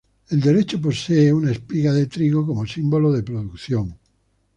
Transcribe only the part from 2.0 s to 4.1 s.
trigo, como símbolo de producción.